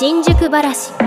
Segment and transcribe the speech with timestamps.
[0.00, 1.04] 新宿ばらしは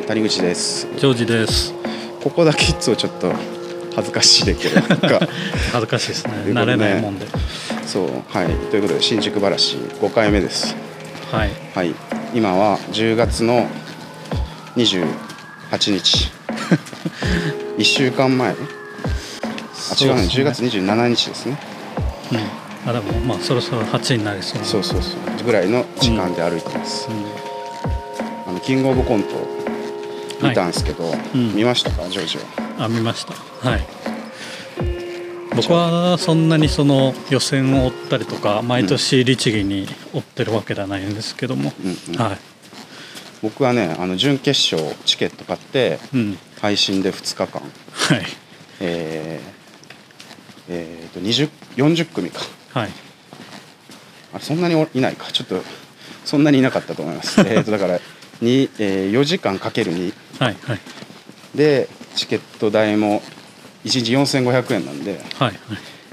[0.00, 0.86] い、谷口です。
[0.96, 1.74] ジョージです。
[2.22, 3.32] ここだけいつもちょっと
[3.96, 5.26] 恥ずかしいでけど、 なんか、
[5.72, 6.32] 恥ずかしいですね。
[6.50, 7.26] 慣れないもんで。
[7.84, 10.76] そう、はい、ということで、新宿ばらし5回目です。
[11.32, 11.50] はい。
[11.74, 11.92] はい、
[12.32, 13.66] 今は10月の
[14.76, 15.04] 28
[15.90, 16.30] 日。
[17.76, 18.50] 1週間前？
[18.50, 18.54] あ、
[20.00, 21.58] 違うね、10月27日ですね。
[22.30, 22.38] うん。
[22.88, 24.64] あでもまあそろそろ8になりそうな。
[24.64, 27.08] そうそうそう、ぐらいの時間で歩いてます。
[27.08, 28.50] うん。
[28.50, 29.56] あの、キングオブコント。
[30.42, 31.54] 見たんですけど、うん。
[31.54, 32.44] 見ましたか、ジョージは。
[32.84, 33.32] あ見ました。
[33.68, 33.86] はい。
[35.54, 42.38] 僕はそんなにその予選を追ったりとか毎年律儀に追ってるわけではないんですけども、うんうんはい、
[43.40, 46.38] 僕はね、あの準決勝チケット買って、うん。
[46.60, 47.62] 配信で2日間。
[47.62, 48.26] はい。
[48.80, 49.56] えー
[50.68, 52.40] えーと20 40組か。
[52.74, 53.05] はい
[54.32, 55.30] あそんなにおいないか。
[55.32, 55.62] ちょっと
[56.24, 57.40] そんなにいなかったと思います。
[57.46, 58.00] えーとだから
[58.40, 60.80] に、えー4時間かける2はいはい。
[61.54, 63.22] でチケット代も
[63.84, 65.58] 1日4500円なんではい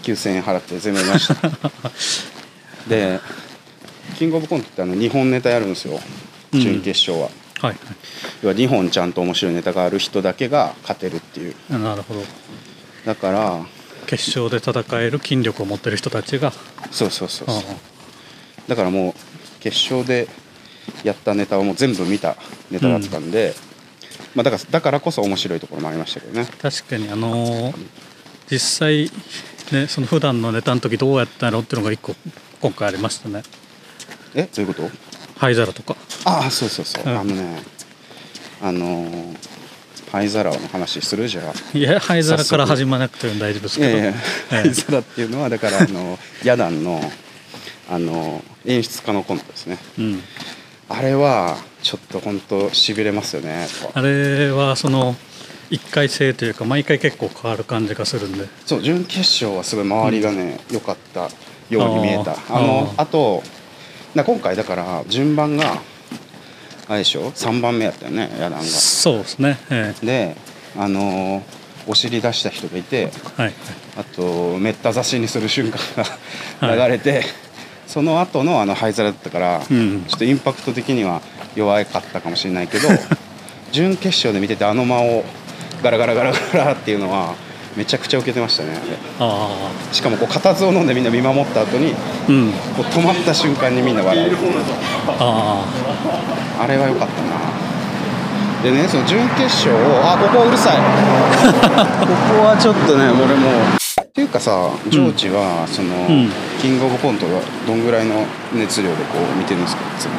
[0.04, 1.36] 9000円払って全部見ました。
[2.88, 3.20] で
[4.18, 6.00] キングオブコントってあの2本ネタやるんですよ。
[6.54, 6.60] うん。
[6.62, 7.30] 準決勝は、
[7.62, 7.78] はいはい。
[8.44, 11.56] 要は2本ちゃんと面白いネタがある人だけが勝てるっていう。
[11.72, 12.24] あなるほど。
[13.06, 13.66] だから
[14.06, 16.54] 決勝で戦える筋力を持ってる人たちが。
[16.92, 17.58] そうそうそうそう。
[17.58, 17.64] あ
[18.68, 20.28] だからもう決勝で
[21.04, 22.36] やったネタをもう全部見た
[22.72, 23.54] ネタだったんで、
[24.36, 26.48] まあ、だからだからこそ面白いところもありましたけどね。
[26.62, 27.76] 確かにあのー
[28.50, 29.10] 実際
[29.72, 32.14] ねその普段のネタの時どうやったんやろうっていうのが一個
[32.62, 33.42] 今回ありましたね。
[34.36, 34.44] え？
[34.44, 34.90] どういうこと？
[35.38, 35.96] 灰皿とか。
[36.26, 37.18] ああそうそうそう、うん。
[37.20, 37.62] あのね
[38.62, 39.38] あのー
[40.12, 41.42] 灰皿の話するじゃ
[41.74, 43.98] あいや灰皿から始まらなくても大丈夫ですけど。
[43.98, 44.14] いやいやえ
[44.52, 44.56] え。
[44.62, 47.02] 灰皿っていうのはだからあのヤダンの
[47.94, 49.78] あの演出家のコントですね。
[50.00, 50.20] うん、
[50.90, 53.68] あれはちょっと本当しびれますよね。
[53.94, 55.16] あれはその
[55.70, 58.48] 一回性というか毎回結構変わる感じがするんで。
[58.66, 61.30] そう準決勝はすごい周りがね良、かった
[61.70, 62.32] ように見えた。
[62.50, 63.44] あのああと
[64.16, 65.78] な今回だから順番が
[66.88, 68.64] あれでしょ？3番目やったよねヤダンが。
[68.64, 69.60] そうですね。
[69.70, 70.36] えで
[70.76, 71.42] あのー
[71.86, 73.54] お尻出した人がいてえはい。
[73.98, 75.78] あとめった刺しにする瞬間
[76.62, 76.78] はい。
[76.78, 77.24] が流れて、
[77.88, 80.06] その後のあの灰皿だったから、うん。
[80.08, 81.22] ちょっとインパクト的には
[81.56, 82.88] 弱かったかもしれないけど
[83.72, 85.24] 準決勝で見ててあの間を
[85.84, 87.34] ガラガラガラガラっていうのは
[87.76, 88.70] めちゃくちゃ受けてましたね
[89.92, 91.96] しかもこう固唾を飲んでみんな見守った後にあ
[92.30, 92.52] うん。
[92.76, 94.38] こう止まった瞬間にみんな笑う
[95.20, 95.66] あ
[96.60, 96.68] あ。
[96.68, 97.34] れは良かったな。
[98.64, 100.78] でねその準決勝をあここうるさい。
[100.80, 100.82] こ
[102.40, 103.50] こはちょっとね俺も
[104.14, 106.30] っていうかさジョージはその、ん。
[106.62, 109.82] キングオブコントがどんぐらいの熱量でこう見てるんですか？
[109.82, 110.14] いつも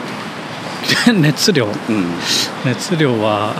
[1.17, 1.67] あ熱量？
[1.67, 1.73] うん。
[2.67, 3.55] 熱量は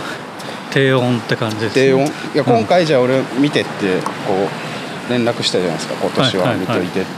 [0.71, 2.43] 低温って感じです、低温いやうん。
[2.43, 4.33] 今回じゃあ俺見てってこ
[5.07, 5.95] う連絡したじゃないですか。
[5.95, 6.79] 今年ははいはいはい。
[6.81, 7.09] 見といてって、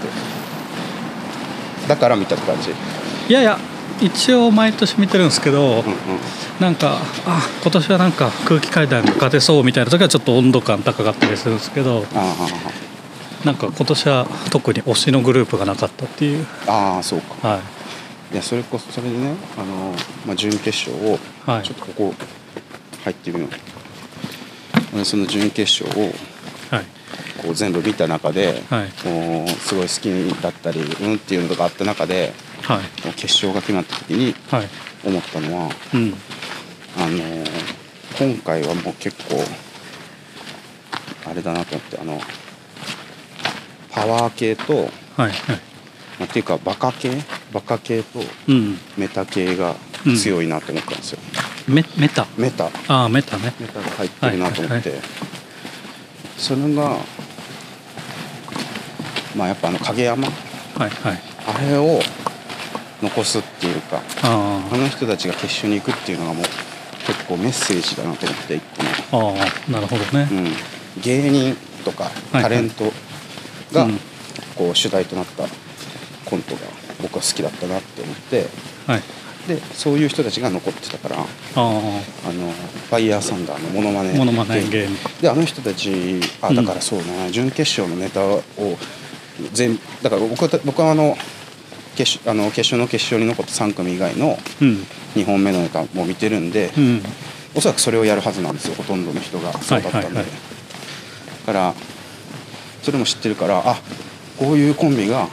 [1.87, 2.69] だから見たって感じ？
[2.69, 3.57] いやいや
[3.99, 5.83] 一応毎年見てるんですけど、うんうん。
[6.59, 12.35] なんかあ今年はなんか空気階段が勝てそうみたいな時はちょっと温度感高かったりするんですけどあ
[13.47, 16.45] なんか今年は特に推しのグループがなかったっていう。
[16.67, 17.47] あああそうか。
[17.47, 17.61] は
[18.31, 18.33] い。
[18.33, 21.63] いやそれこそそれでねあの、まあ、準決勝をはい。
[21.63, 22.13] ちょっとここ
[23.05, 23.49] 入ってみよう。
[24.93, 26.11] 俺その準決勝を
[26.69, 26.85] はい。
[27.41, 28.91] こう全部見た中で、はい。
[28.91, 32.33] すごい好きだったりうんっていうのがあった中で
[32.63, 33.13] はい。
[33.13, 34.67] 決勝が決まった時にはい。
[35.05, 36.13] 思ったのはうん。
[36.97, 37.45] あの
[38.19, 39.41] 今回はもう結構
[41.29, 42.19] あれだなと思ってあの
[44.01, 45.31] パワー系と、はいはい。
[46.19, 47.11] まあ、っていうかバカ系？
[47.53, 48.77] バカ系とうん。
[48.97, 49.75] メタ系が
[50.19, 51.19] 強いなと思ったんですよ、
[51.67, 52.27] メメタ？
[52.37, 52.65] メタ。
[52.87, 53.53] ああメタね。
[53.59, 54.99] メタが入ってるなと思って、はい
[56.37, 56.97] それが
[59.35, 60.27] まあやっぱあの影山？
[60.27, 60.31] は
[60.85, 61.21] いはい。
[61.47, 61.99] あれを
[63.01, 66.43] 残すっていうかああの人たちが決勝に行くっていうのがもう
[67.07, 70.35] 結構メッセージだなと思っていっても、あああなるほどね、う
[70.99, 71.55] ん、芸人
[71.85, 72.93] とかはいタレントがう
[73.85, 73.99] ん。
[74.55, 75.45] こう主題となった
[76.25, 76.61] コントが
[77.01, 78.45] 僕は好きだったなって思って。
[78.87, 79.03] はい。
[79.47, 81.23] でそういう人たちが残ってたからあ
[81.55, 82.51] あの
[82.89, 84.97] ファイヤーサンダーのモノマネあモノマネゲーム。
[85.21, 86.55] であの人たちあうん。
[86.55, 88.41] だからそうね、準決勝のネタを
[89.53, 91.15] 全だから僕は僕はあの
[91.95, 94.85] 決勝あの決勝の決勝に残った3組以外のうん。
[95.15, 97.01] 2本目のネタも見てるんで、うん。
[97.55, 99.53] おそらくそれをやるはずなんですよほとんどの人が。
[99.53, 100.25] そうだったんで、はいはいはい
[101.47, 101.73] だから
[102.87, 103.75] それも知ってるからあ
[104.39, 105.27] こういうコンビが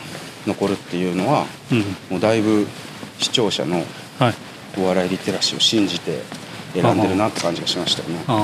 [0.45, 1.79] 残るっていうのはうん。
[2.11, 2.67] もうだいぶ
[3.21, 3.77] 視聴者の
[4.19, 4.35] はい。
[4.77, 6.19] お笑いリテラシーを信じて
[6.73, 8.25] 選んでるなって感じがしましたよね。
[8.27, 8.43] あ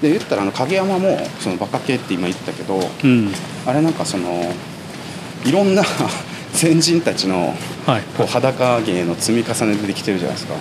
[0.00, 3.30] で言ったらあの影山もそのバカ系って今言ったけどあうん。
[3.66, 4.50] あれなんかその
[5.44, 5.82] いろんな
[6.54, 7.54] 先人たちの
[7.84, 8.02] はい。
[8.16, 10.54] こう裸芸の積み重ねでできてるじゃないですか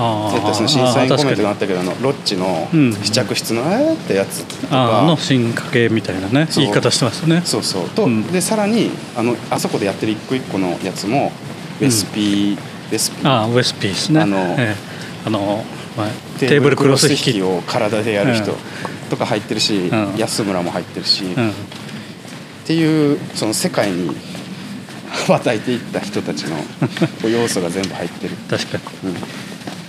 [0.00, 2.92] あえっとその審査員コメントがあったけどあのロッチのうん。
[2.94, 7.42] 試着室のえーってやつとああのか進化系みたいなね言い方してますね。
[7.44, 7.90] そうそう。
[7.90, 8.22] と、うん。
[8.32, 11.32] でさらにあのあそこでやってる一個一個のやつも
[11.80, 12.56] レシピ、
[12.90, 14.20] レシピああウエスピーですね。
[14.20, 14.76] あのええ。
[15.26, 15.64] あの、
[15.96, 16.06] まあ、
[16.38, 17.42] テーブルクロス引き。
[17.42, 18.58] を体でやる人うん。
[19.10, 20.14] とか入ってるし、うん。
[20.16, 21.52] 安村も入ってるし、っうん。
[22.66, 24.10] ていうその世界に
[25.10, 26.56] 羽 ばたいていった人たちの
[27.28, 29.10] 要素が全部入ってる、 確かに。
[29.10, 29.16] うん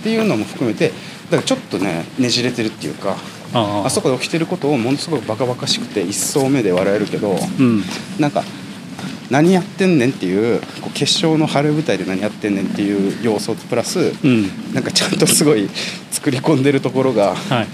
[0.00, 0.94] っていうのも含めてだ
[1.32, 3.16] からちょっとねねじれてるっていうか
[3.52, 7.82] あそこで起きてることをものすごくバカバカしくて一層目で笑えるけどうん。
[8.18, 8.42] なんか
[9.30, 14.74] 何やってんねんっていうこう決勝の晴れ舞台で何やってんねんっていう要素プラスうん。
[14.74, 15.68] なんかちゃんとすごい
[16.10, 17.66] 作り込んでるところがはいはい。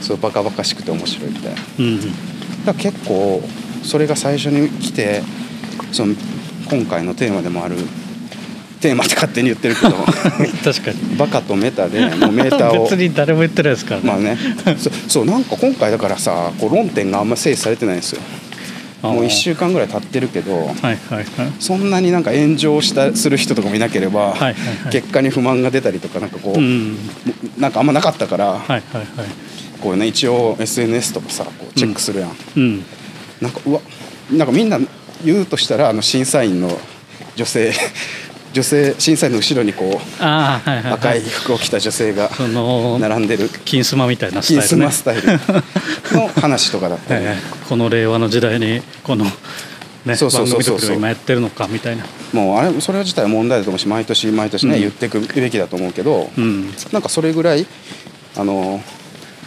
[0.00, 1.56] そうバカバカしくて面白いみたいな。
[1.56, 2.00] だかうん。
[2.66, 3.42] ら結構
[3.82, 5.22] それが最初に来て
[5.92, 6.14] その
[6.70, 7.76] 今回のテーマでもある
[8.78, 9.90] テーマって勝手に言ってるけど。
[10.64, 11.16] 確かに。
[11.16, 12.84] バカとメタでもうメーターを。
[12.84, 14.06] 別に誰も言ってないですからね。
[14.06, 14.38] まあね。
[14.78, 18.20] そそうなんか今回だからさこう論点があんま整理されてないんですよ。
[19.02, 21.26] もう1週間ぐらい経ってるけどはいはいはい。
[21.60, 24.54] そんなになんか炎上したする人とかもいなければ、はいはいは
[24.88, 24.92] い。
[24.92, 26.96] 結果に不満が出たりとかなんかこう、うん。
[27.58, 29.04] なんかあんまなかったから、はいはいはい。
[29.80, 32.84] こうね一応 SNS とかさこうチェックするやん、うん。
[33.40, 33.80] なんかうわ
[34.32, 34.78] なんかみんな
[35.24, 36.78] 言うとしたらあの審査員の
[37.36, 37.72] 女性
[38.52, 42.30] 女性審査員の後ろにこうはいはい、はい、赤い服を着た女性が
[42.98, 43.48] 並んでる。
[43.64, 45.26] 金スマみたいなス金スタイル。
[45.26, 46.18] ねマスタイル。
[46.18, 49.26] の話とかだったり、ええこの令和の時代にこの、
[50.06, 50.76] ね、そうそうそうそう。
[50.76, 52.04] 番組作りを今やってるのかみたいな。
[52.32, 54.80] もうあれそれ自体は問題だと思うし毎年毎年ね、うん。
[54.80, 56.72] 言っていくべきだと思うけど、うん。
[56.92, 57.66] なんかそれぐらい
[58.36, 58.82] あの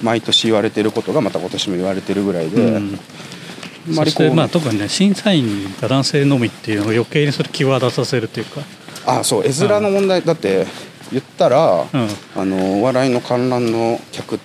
[0.04, 3.00] 毎年言われてることがまた今年も言われてるぐらいで、うん。
[3.96, 4.04] ま
[4.44, 8.62] あ特にね審査員が男性のみっていうのを余計にそれ気を出させるというか、
[9.06, 10.66] あそう絵面の問題だって
[11.12, 12.08] 言ったら、うん。
[12.36, 14.40] あのお笑いの観覧の客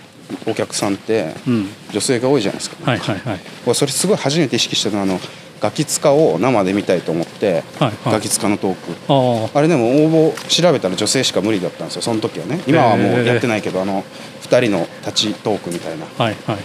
[0.47, 3.41] お客さんってうん、女性が多いじゃないですか、はいはいはい。
[3.65, 5.21] 俺それすごい初めて意識したのはあの
[5.61, 7.93] ガキ使を生で見たいと思って、はいはい。
[8.13, 8.93] ガキ使のトーク。
[9.09, 12.61] あああれでも応募調べたら女性しか無理だったんですよその時はね。
[12.67, 14.03] 今はもうやってないけどあの
[14.43, 16.07] 2人の立ちトークみたいな。
[16.07, 16.59] はいはい。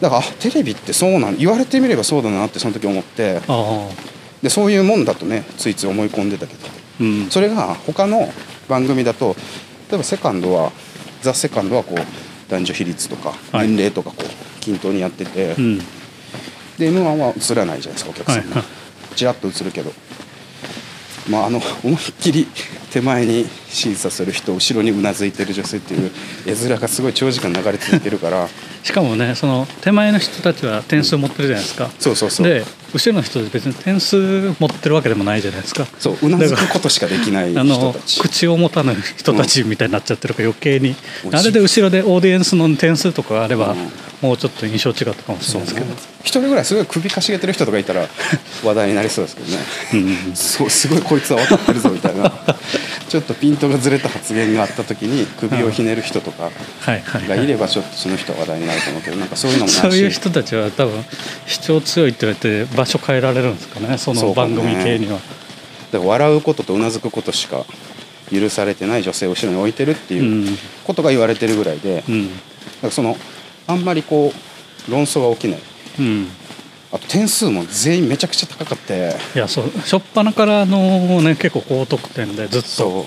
[0.00, 3.36] だからあテレビってそうなん言われてみればそうだなってその時思って。
[3.36, 7.30] ああでそういうもんだとねついつい思い込んでたけどうん。
[7.30, 8.28] それが他の
[8.68, 9.36] 番組だと
[9.90, 10.72] 例えばセカンドは
[11.22, 13.68] ザ・セカンドはこう男女比率とかはい。
[13.68, 15.78] 年齢とかこう均等にやってて、うん。
[16.78, 18.56] で m 1は映らないじゃないですかお客さんが。
[18.56, 18.62] はい。
[18.62, 19.92] はいちらっと映るけど
[21.28, 22.46] まああの思いっきり
[22.90, 26.10] 手前に審査する人後ろにうなずいてる女性っていう
[26.46, 28.48] 絵面がすごい長時間流れ続いてるから。
[28.82, 32.46] しかもねその手前の人たちは点数持ってるじゃないですか、そうそうそう。
[32.46, 35.86] で後ろの人別に点数持ってるわけでもないじゃないですか。
[35.98, 38.20] そううなずくことしかできないあの人たち。
[38.20, 40.94] 口を持たぬ人たちみたいになっちゃってるから余計に、
[41.24, 41.34] うん。
[41.34, 43.88] あれで後ろでオーディエンスの点数とかあれば、うん
[44.24, 45.86] もうちょっと印象違ったかもしれないですけど。
[46.22, 48.08] 一人ぐらいすごい首かしげてる人とかいたら
[48.64, 49.58] 話題になりそうですけどね。
[49.92, 49.98] うん
[50.30, 52.32] うんそうすごいこいつは分かってるぞみたいな。
[53.06, 56.50] ちょっとピントがずれた発言があった時に首をひねる人とか
[56.86, 61.04] がはいればちょっとその人は話題になると思うけどなんかそういうのもそういう人たちは多分
[61.46, 65.18] 主張強いって言われて場所変えられるんですかねその番組系には。
[65.92, 67.64] だから笑うこととうなずくことしか
[68.32, 72.30] 許されてない女性を後ろに置いてるってういうんことが言われてるぐらいで、だかうん。
[72.82, 73.16] らその
[73.66, 74.32] あんまりこ
[74.88, 75.60] う論争が起きない。
[75.98, 76.28] うん。
[76.92, 79.16] あと点数も全員めちゃくちゃ高かって。
[79.34, 79.70] いやそう。
[79.78, 82.68] 初っ端からのね結構高得点でずっと。
[82.68, 82.90] そう。
[83.00, 83.04] い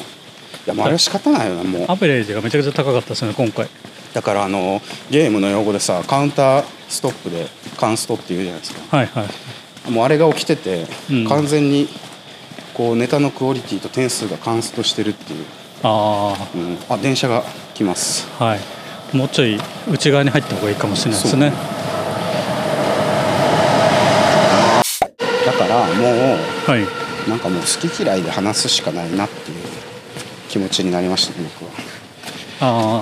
[0.65, 1.85] やもうあれは仕方ないよなもう。
[1.87, 3.67] アベレージがめちゃくちゃ高かったですよね今回。
[4.13, 7.45] だからあのゲームの用語でさカウンターストップで
[7.77, 8.97] カンストっていうじゃないですか。
[8.97, 9.25] はいは
[9.87, 9.91] い。
[9.91, 11.27] もうあれが起きてて、うん。
[11.27, 11.87] 完全に
[12.73, 15.45] こうネタのクオリティと点数がカンストしてるっていう、
[15.83, 18.27] あうん、あ電車が来ます。
[18.39, 18.59] あはい
[19.13, 19.59] もうちょい
[19.89, 21.51] 内側に入った方がいいかもしれないですね。
[25.45, 26.37] だからも
[26.67, 29.57] はい、うなんかもう好き嫌いで話すしかないなっていう
[30.49, 31.71] 気持ちになりましたね僕は。
[32.59, 33.01] あ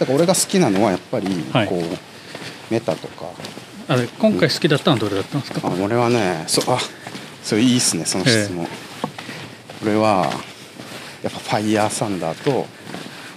[0.00, 1.66] だから俺が好きなのはやっぱりはい。
[1.68, 1.82] こう、
[2.72, 3.26] メタとか。
[3.88, 5.66] ああれ今回好きだったのはどれだったんですか？
[5.66, 6.78] あ俺はねそあ
[7.42, 8.66] それいいっすねその質問、
[9.82, 10.30] 俺は
[11.22, 12.66] やっぱファイヤーサンダーと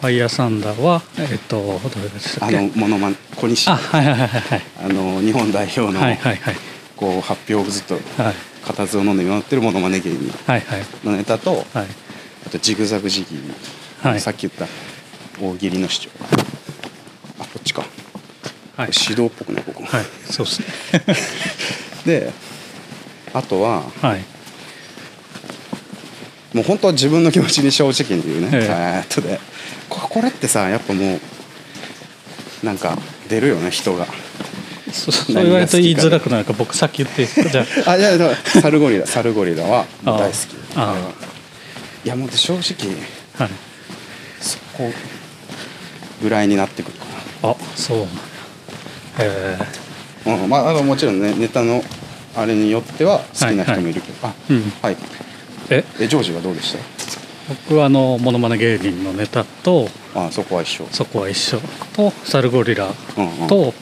[0.02, 3.68] ファイヤーサンダーはえっとどれでしたっあけのモノマネ小西。
[3.70, 4.62] あはいはいはいはい。
[4.84, 6.56] あの日本代表の、はいはいはい。
[6.98, 8.36] こう発表をずっとはい。
[8.66, 10.86] 固唾を飲んで見守ってるモノマネ芸人はいはい。
[11.04, 11.66] のネタとはい。
[12.48, 14.20] あとジグザグジギー、はい。
[14.20, 14.66] さっき言った
[15.40, 16.10] 大喜利の主張。
[17.40, 17.84] あこっちか、
[18.78, 18.90] はい。
[19.08, 20.06] 指導っぽくねここ、はい。
[20.32, 20.66] そうですね。
[22.24, 22.34] で
[23.34, 24.24] あとははい。
[26.56, 28.68] もう本当は自分の気持ちに正直に言うね、ええ。
[28.68, 29.40] えーっとで
[30.12, 32.98] ここれってさやっぱもうなんか
[33.30, 34.06] 出るよね人が。
[34.92, 37.96] そそう言われると言いづらくなるから僕さっき言ってじゃあ。
[37.96, 40.38] いやいやサルゴリラサルゴリラはああ大好き。
[40.76, 40.96] あ
[42.04, 42.94] いやもう正直
[43.40, 43.52] あはい。
[44.42, 44.92] そこ
[46.22, 47.06] ぐらいになってくるか
[47.44, 49.34] あそうなんや。
[49.34, 49.58] へ
[50.26, 51.84] な、うん、まああのもちろんねネタの
[52.36, 54.98] あれによっては好きな人もいるけど、あえうんはい。
[55.70, 56.08] ええ？
[56.08, 57.01] ジョージはどうでした？
[57.50, 60.86] 僕はあのモノマネ芸人のネタとあそこは一緒。
[60.92, 61.60] そこは一緒。
[61.96, 63.48] とサルゴリラうんうん。
[63.48, 63.74] と、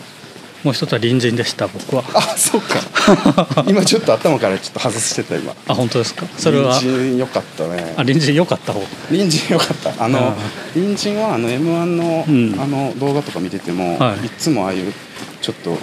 [0.64, 2.04] もう一つは隣人でした僕は。
[2.14, 3.64] あそうか。
[3.68, 5.56] 今ちょっと頭からちょっと外してた今。
[5.68, 6.26] あ本当ですか？
[6.38, 6.80] それは。
[6.80, 7.94] 隣人よかったね。
[7.94, 8.82] あ隣人良かった方。
[9.10, 10.04] 隣人よかった。
[10.04, 10.36] あのあ
[10.74, 12.60] 隣人はあの m 1の,、うん。
[12.62, 14.26] あの動画とか見てても、はい。
[14.26, 14.94] い、つもああいう
[15.42, 15.78] ちょっと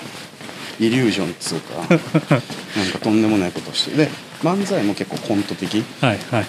[0.78, 1.74] イリュージョンっつうか
[2.76, 3.96] なんかとんでもないことをして。
[3.96, 4.10] で
[4.44, 5.82] 漫才も結構コント的。
[6.00, 6.46] はいはいはい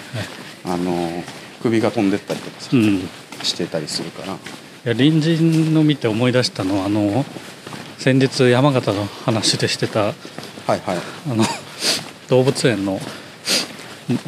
[0.68, 1.24] あの
[1.62, 2.96] 首が飛んでったりとかさ、うん。
[2.96, 3.08] い
[3.42, 4.32] してたりするから。
[4.32, 4.38] や
[4.94, 7.24] 隣人の見て思い出したのはあの
[7.98, 10.14] 先日山形の話でしてたはい
[10.68, 10.80] はい。
[11.30, 11.44] あの
[12.28, 13.00] 動物園の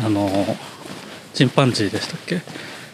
[0.04, 0.28] あの
[1.35, 2.40] チンパンジーでしたっけ？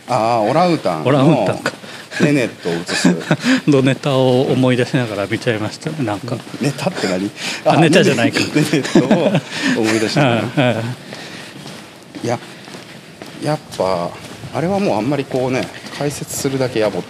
[0.09, 1.73] ああオランウータンオランウーのタンか。
[2.21, 3.09] ネネットを映す。
[3.71, 6.37] のネタを思い出しながら見ちゃいましたねなんか。
[6.61, 7.31] ネタって何？
[7.65, 8.39] あネタじゃないか。
[8.41, 10.71] ネネットを思い出した はいは
[12.23, 12.27] い。
[12.27, 12.39] いや
[13.43, 14.11] やっぱ
[14.55, 15.63] あれはもうあんまりこうね
[15.99, 17.09] 解説するだけやぼって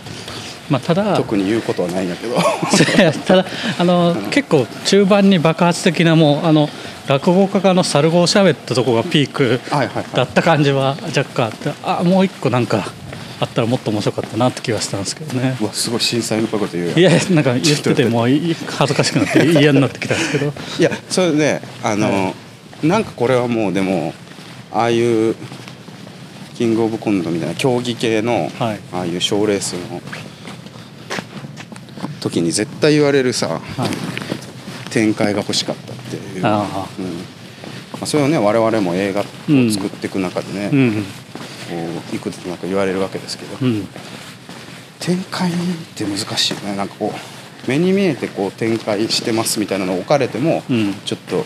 [0.70, 2.36] まあただ特に言うことはないんだけど。
[3.26, 3.44] ただ
[3.78, 6.68] あの結構中盤に爆発的なもうあの
[7.06, 10.04] 落語家の猿語を喋ったとこがピークはいはいはい。
[10.12, 12.90] だった感じは若干あってあもう一個なんか
[13.38, 15.56] あったらもっと面白かったなって気がしたんですけどね。
[15.60, 20.52] うわすごい審査員っぽいこと言うやんいやなんか言っててもうい恥ずかしくなって嫌になってきたんですけど。
[20.78, 22.32] いやそれであの、は
[22.82, 24.14] なんかこれはもうでも
[24.72, 25.36] ああいう
[26.56, 28.80] キングオブコントみたいな競技系の、はい。
[28.92, 30.00] ああいう賞ーレースの
[32.20, 34.90] 時に絶対言われるさはい。
[34.90, 36.42] 展開が欲しかったっていう、うん。
[36.42, 36.88] ま
[38.00, 39.24] あ、それをね我々も映画を
[39.70, 41.04] 作っていく中でね、うん
[41.68, 41.74] こ
[42.12, 43.86] ういくつなんか言われるわけですけど、うん。
[44.98, 45.54] 展開っ
[45.94, 46.76] て難しいよね。
[46.76, 50.94] なんかこう目に見えてこう展開してますみたいなのを置かれても、うん。
[51.04, 51.44] ちょっと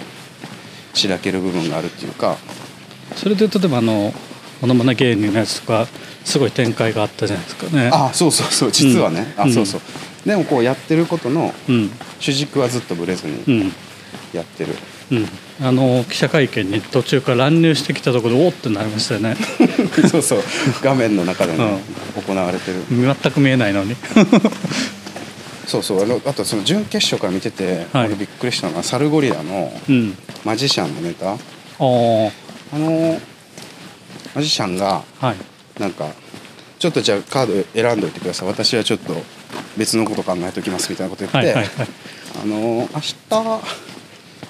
[0.95, 2.37] しらける部分があるっていうか。
[3.17, 4.14] それで例えばあの
[4.61, 5.87] モノマネ芸人のやつとか
[6.25, 7.90] すごい展開があったじゃないですかね。
[7.93, 9.43] あそうそうそう実はね、うん。
[9.45, 9.81] あそうそう。
[10.26, 11.90] でもこうやってることのうん。
[12.19, 13.73] 主軸はずっとぶれずにうん。
[14.33, 14.75] やってる、
[15.11, 15.29] うん。
[15.67, 19.37] あの記者会見に途中から乱入してきたところでおーってなりましたよね。
[20.11, 20.43] そうそう。
[20.83, 21.79] 画面の中でね、
[22.26, 22.83] 行われてる。
[22.90, 23.97] 全く見えないのに。
[25.67, 26.02] そうそう。
[26.02, 28.07] あのあとその準決勝から見てて、はい。
[28.07, 30.17] 俺びっくりしたのがサルゴリラのうん。
[30.45, 31.33] マジシャンのネタ。
[31.33, 31.37] ああ
[32.73, 33.21] あの
[34.35, 35.37] マジシャンがはい。
[35.81, 36.09] なんか
[36.79, 38.49] ちょっとじゃあカード選んどいてください。
[38.49, 39.15] 私はちょっと
[39.77, 41.89] 別のこと考えておきますみたいなこと言って、はいはいはい。
[42.43, 43.61] あの明日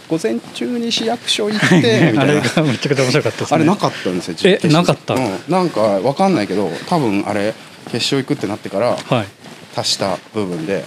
[0.08, 2.34] 午前中に市役所行って みあたいな。
[2.34, 3.54] れがめちゃくちゃ面白かったですね。
[3.54, 5.14] あれなかったんですよえなかった？
[5.14, 7.54] うん、なんかわかんないけど多分あれ
[7.92, 9.26] 決勝行くってなってからはい。
[9.76, 10.84] 足した部分で。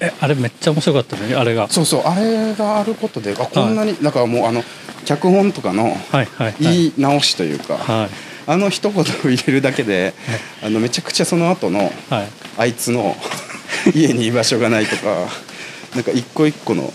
[0.00, 1.68] えあれめっちゃ面白かったねあれが。
[1.70, 4.62] そうそうあれがあることであこんなに、だからもうあの
[5.04, 6.54] 脚本とかのはいはいはい。
[6.60, 8.08] 言い直しというか、はい。
[8.46, 10.14] あの一言を入れるだけで
[10.62, 12.28] あのめちゃくちゃその後のはい。
[12.58, 13.16] あいつの
[13.94, 15.28] 家に居場所がないとか
[15.94, 16.92] なんか一個一個の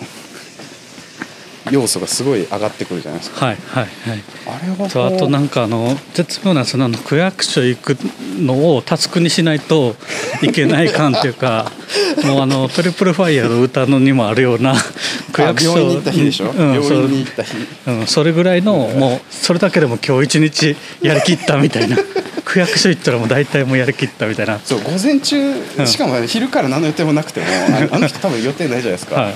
[1.72, 3.46] 要素がすごい上がってくるじゃないですか。
[3.46, 4.24] はいはいはい。
[4.48, 7.98] あれはあとなんかあの絶妙なその区役所行く
[8.38, 9.96] のをタスクにしないと
[10.42, 11.72] いけない感っていうか
[12.26, 14.76] もうあのトリプルファイヤーの歌のにもあるような
[15.34, 17.58] 区あ役所病院に行った日でしょ、うん病院に行った日。
[17.88, 21.98] うん、それぐらいのもうそれだけでも今日一日やりきったみたいな。
[22.46, 24.60] 区役所行ったらもう大体もうやりきったみたいな。
[24.64, 25.38] そう午前中
[25.80, 27.48] うんしかも昼から何の予定もなくても
[27.92, 29.34] あの人多分予定ないじゃないですか、はい。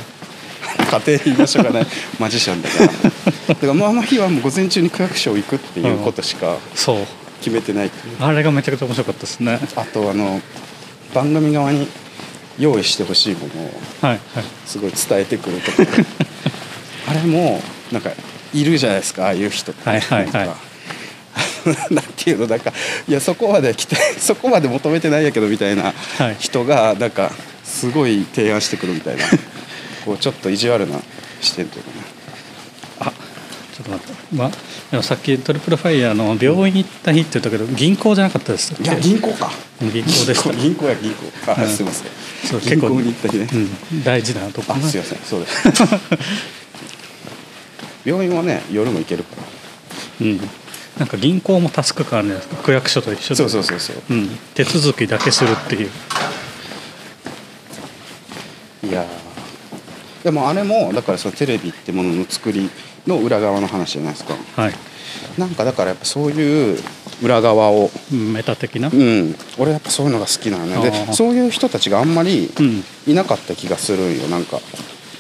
[1.08, 1.88] 家庭に居場所がない
[2.20, 2.86] マジシャンだから。
[2.86, 6.98] だからもうあの日はもう午前中に区役所行くっていうことしかそう。
[7.42, 7.88] 決めてない。
[7.88, 9.60] うあれがめちゃくちゃ面白かったですね。
[9.76, 10.42] あとあの
[11.14, 11.88] 番組側に
[12.60, 13.72] 用意してほしいものを
[14.02, 14.20] はいはい。
[14.66, 15.78] すごい伝えてくるとか。
[17.10, 17.62] あれも
[17.92, 18.12] なんか
[18.54, 20.50] いるじゃないですかああいう人はいはいはい。
[21.94, 22.74] なんていうのなんか
[23.08, 26.36] いやそこまで来て そこまで求めてないやけどみたいなはい。
[26.40, 27.32] 人がなんか
[27.64, 29.24] すごい提案してくるみたいな。
[30.06, 31.00] こうちょっと意地悪な
[31.42, 31.96] 視点というかね。
[33.02, 33.06] あ
[33.76, 34.52] ちょっと待って、まあ、
[34.90, 38.74] でもさっきトリプルファイヤーの病院行った日って言ったけど銀行じゃなかったです。
[38.82, 40.54] いや銀行か銀行でした。
[40.54, 41.52] 銀行や銀行。
[41.52, 41.68] あ、うん。
[41.70, 42.12] すいません。
[42.48, 43.48] そう銀行に行った日ね、
[43.92, 44.74] うん、大事なとこ。
[44.74, 45.20] あすいません。
[45.20, 45.64] そうです。
[48.06, 49.24] 病院はね夜も行ける。
[49.24, 49.48] から
[50.22, 50.40] うん、
[50.98, 53.36] なんか銀行もタスクがあるじゃないですか区役所と一緒で。
[53.36, 53.96] そうそうそうそう。
[54.10, 55.90] うん、手続きだけするっていう。
[58.84, 59.28] いやー。
[60.24, 62.70] でもあれもだからそのテレビってものの作り
[63.06, 64.36] の裏側の話じゃないですか。
[64.56, 64.74] はい。
[65.38, 66.80] なんかだからやっぱそういう
[67.22, 67.90] 裏側を。
[68.12, 68.90] メタ的な？
[68.90, 69.36] うん。
[69.58, 70.92] 俺やっぱそういうのが好きなのね。
[70.92, 72.84] でそういう人たちがあんまりうん。
[73.06, 74.60] いなかった気がするんよなんか。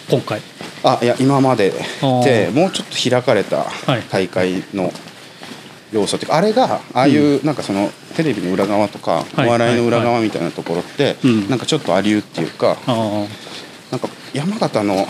[0.09, 0.41] 今回？
[0.83, 1.73] あいや今まで。
[2.01, 2.21] あー。
[2.21, 4.03] ってもうちょっと開かれたはい。
[4.09, 4.91] 大会の
[5.91, 9.47] 要素っていうかあれがああいうなんかそのテレビの裏側とかはい。
[9.47, 11.49] お笑いの裏側みたいなところってうん。
[11.49, 13.25] なんかちょっとありうっていうかあ
[13.91, 15.07] なんか山形の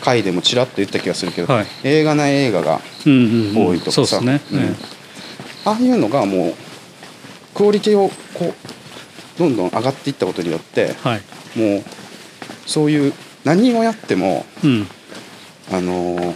[0.00, 1.66] 回でもちらっと言った気がするけど、はい。
[1.82, 4.04] 映画ない映画があうんうん、うん、多いとかさ。
[4.06, 4.60] そうですね、うん。
[4.70, 4.76] ね
[5.64, 6.54] ああいうのがもう
[7.54, 11.22] クオリティをこうどんどん上がっていったことによってはい。
[11.58, 11.84] もう
[12.66, 13.12] そういう
[13.44, 14.86] 何をやってもうん。
[15.72, 16.34] あのー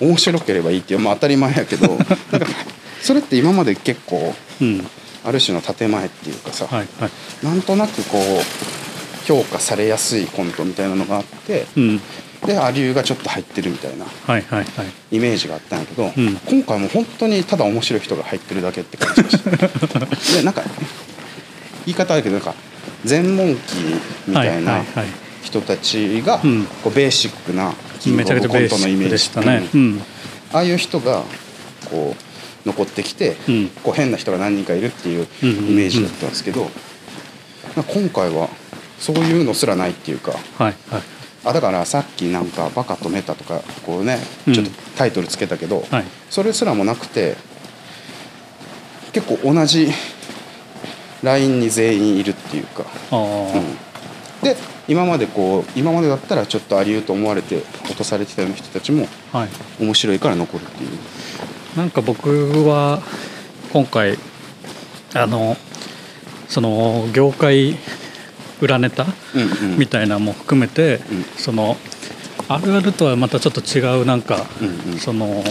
[0.00, 1.98] 面白ければいいっていうまあ当たり前やけど
[3.02, 4.86] それって今まで結構うん。
[5.22, 7.10] ある種の建前っていうかさ、はいはい。
[7.44, 12.00] なんとなくこう評価されやすいコントみたいなのがあってうん
[12.46, 14.66] でアリューがちょっと入ってるみたいなはいはいはい。
[15.16, 16.36] イメージがあったんやけど、うん。
[16.36, 19.46] 今回も本当にただ面白い人が入ってるだけって感じがした。
[20.38, 20.62] でなんか
[21.86, 22.54] 言い方あるけどなんか
[23.04, 23.76] 全問記
[24.26, 24.96] みたいなはいはい。
[24.96, 25.06] はい
[25.42, 26.64] 人たちがうん。
[26.82, 29.68] こうベーシックなキングオブコントのイメージでしたね。
[29.74, 29.96] ううん。
[29.96, 30.02] ん
[30.52, 31.22] ああいう人が
[31.90, 32.14] こ
[32.64, 33.68] う残ってきて、うん。
[33.82, 35.76] こう変な人が何人かいるっていうイうんうんうん。
[35.76, 36.70] メージだったんですけど、
[37.76, 38.48] なんか今回は
[38.98, 41.02] そういうのすらないっていうかはいはい
[41.44, 44.54] あだからさっきなんか「バカとメタ」とかこうねうん。
[44.54, 46.04] ちょっとタイトルつけたけど、はい。
[46.28, 47.36] それすらもなくて
[49.12, 49.90] 結構同じ
[51.22, 53.78] ラインに全員いるっていうか、うん。
[54.42, 54.56] で
[54.88, 59.48] 今までこう今までだったらちょっとありうと思われて落とされてたような人たちもはい。
[59.80, 60.90] 面白いから残るっていう。
[61.76, 63.00] なんか僕は
[63.72, 64.18] 今回
[65.14, 65.56] あの
[66.48, 67.76] その業界
[68.60, 69.06] 裏ネタ
[69.78, 71.24] みたいなのも含めて、うん。
[71.36, 71.76] その
[72.48, 74.46] あるあるとはまたちょっと違うなんか、
[74.98, 75.42] その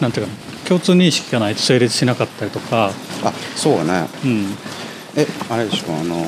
[0.00, 4.08] なんていうかな共通認識がないと成立しなかったりとか、あそうだね。
[4.24, 4.46] うん、
[5.16, 6.24] えあれでしょあの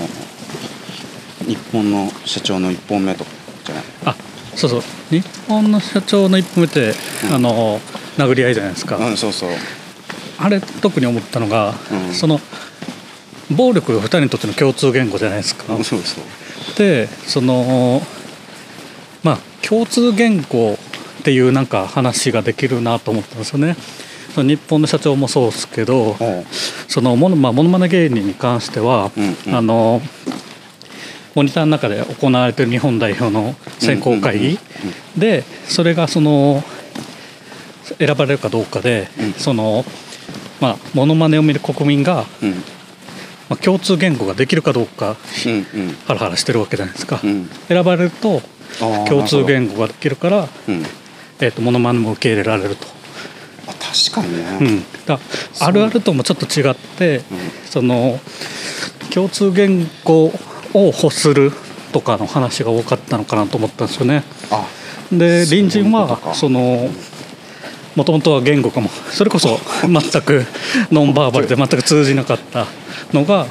[1.47, 3.31] 日本の社長の1本目とか
[3.65, 3.85] じゃない？
[4.07, 4.17] あ
[4.55, 4.83] そうそう。
[5.11, 6.93] 日本の社長の一歩目って、
[7.29, 7.35] うん。
[7.35, 7.81] あの
[8.17, 9.51] 殴り合いじゃないですか、うんそうそう。
[10.39, 12.15] あれ特に思ったのが、うん。
[12.15, 12.41] その
[13.51, 15.75] 暴力が2人にとっての共通言語じゃないですか。
[15.75, 16.25] うんそうそう。
[16.79, 18.03] でその
[19.23, 23.77] まあ共通言語っていうなんか話ができるなと思ったんですよね。
[24.35, 26.47] その日本の社長もそうですけどおう
[26.89, 29.55] そのもの、まあ、モノマネ芸人に関しては、うんうん。
[29.55, 30.03] あの
[31.35, 34.59] モニターの中で行われてる日本代表の選考会議
[35.17, 36.63] でそれがその
[37.99, 39.33] 選ばれるかどうかで、うん。
[39.35, 39.85] その
[40.61, 42.55] まあモノマネを見る国民が、うん
[43.49, 45.95] まあ、共通言語ができるかどうかうんうん。
[46.07, 47.21] ハラハラしてるわけじゃないですか。
[47.23, 47.49] うん。
[47.69, 48.43] 選ばれると
[49.09, 50.73] 共通言語ができるから、ほど。
[50.75, 50.83] うん。
[51.41, 52.87] えー、とモノマネも受け入れられると、
[53.67, 55.19] あ確かにね、うん、だ
[55.61, 57.21] あるあるともちょっと違って、
[57.67, 58.19] その
[59.13, 60.33] 共通言語を
[60.75, 61.53] 欲する
[61.93, 64.25] とかの話が多かったのかなと思ったんですよね。
[64.51, 64.67] あ
[65.13, 66.91] で隣人はその
[67.97, 68.89] もともとは言語かも。
[69.11, 70.45] それこそ全く
[70.93, 72.67] ノンバーバルで全く通じなかった
[73.13, 73.47] のが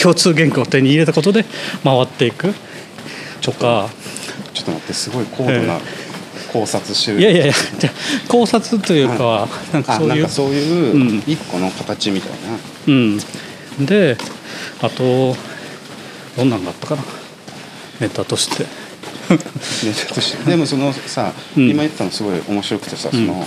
[0.00, 1.44] 共通言語を手に入れたことで
[1.84, 2.54] 回っていく。
[3.42, 3.90] とか。
[4.54, 5.78] ちょっと待ってすごい高度な
[6.52, 11.18] 考察してる、いやいやいやじゃあ考察というかはなんかそういうそういううん。
[11.28, 12.36] 一個の形みたいな、
[12.88, 13.18] うん。
[13.86, 14.16] で
[14.82, 15.36] あと
[16.36, 17.04] どんなんがあったかな。
[18.00, 18.64] ネタとして。
[18.64, 18.68] ね
[20.12, 20.42] として。
[20.50, 21.70] でもそのさ、うん。
[21.70, 23.26] 今言ったのすごい面白くてさ、うん。
[23.26, 23.46] その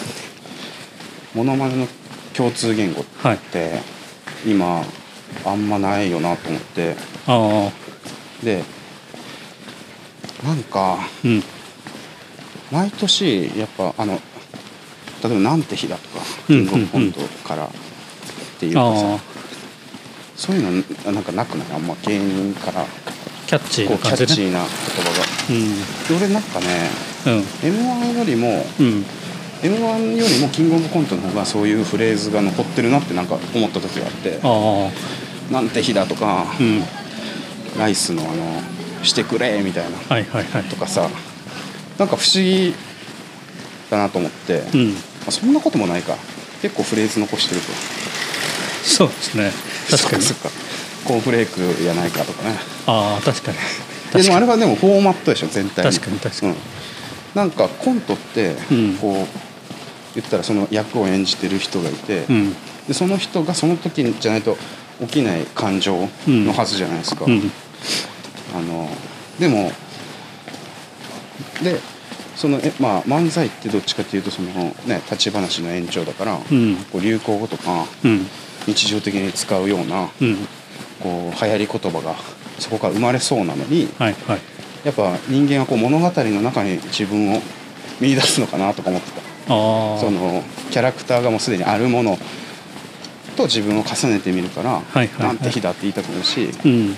[1.33, 1.87] モノマネの
[2.33, 3.37] 共通言語っはい。
[3.37, 3.79] て
[4.45, 4.83] 今
[5.45, 6.95] あんまないよなと思って。
[7.27, 7.71] ああ。
[8.45, 8.63] で
[10.43, 11.43] なんかうん。
[12.71, 14.13] 毎年やっぱあの
[15.23, 17.69] 例えば「なんて日だ」とか「うんキングオブコント」からっ
[18.59, 19.19] ていうかさ、
[20.37, 21.67] そういうのなんかなくない？
[21.73, 22.85] あんま芸人から
[23.45, 23.97] キャッチーなね。
[23.97, 24.69] ッチーな言
[25.03, 25.25] 葉が。
[26.07, 26.89] で俺なんかね
[27.25, 27.33] うん。
[27.63, 27.77] m
[28.13, 29.05] 1よりもうん
[29.63, 34.89] m 1よりもキングオブコントの方がそういうフレーズが残ってるなってなんか思った時があってあ
[35.53, 36.83] 「なんて日だ」とかあうん
[37.77, 38.61] 「ライスのあの
[39.03, 40.63] してくれ」みたいなはいはいはい。
[40.63, 41.09] とかさ
[41.99, 42.73] なんか不思議
[43.91, 44.95] だなと思って、うん。
[45.27, 46.15] あそんなこともないか。
[46.61, 47.67] 結構フレーズ残してると。
[48.83, 49.51] そうですね。
[49.89, 50.23] 確かに。
[50.23, 50.57] そっかそっか。
[51.05, 52.55] コーンフレークやないかとかね。
[52.87, 53.57] ああ確かに。
[54.23, 55.91] でもあれはでもフォーマットでしょ全体に。
[55.91, 56.51] 確かに確かに。
[56.53, 56.57] うん、
[57.35, 58.95] なんかコントってうん。
[58.95, 59.50] こう
[60.15, 62.53] 言ったらその役を演じてる人がいて、うん。
[62.87, 64.57] でその人がその時じゃないと
[65.01, 67.51] 起きない感情のはずじゃないですか、うん。
[68.55, 68.89] あの
[69.39, 69.71] でも
[71.63, 71.79] で
[72.35, 74.49] そのえ、まあ、漫才ってどっちかっていうとその、
[74.85, 76.75] ね、立ち話の延長だから、うん。
[76.91, 78.27] こう流行語とかうん。
[78.67, 80.37] 日常的に使うようなうん。
[81.01, 82.15] こう流行り言葉が
[82.59, 84.39] そこから生まれそうなのにはいはい。
[84.83, 87.41] やっぱ人間はこう物語の中に自分を
[87.99, 92.17] 見出すのかなとか思ってたそのキャラクターがもうすでにあるもの
[93.35, 96.95] と自分を重ねてみるから、はいはいなんて日だって言いたくなるし、うん。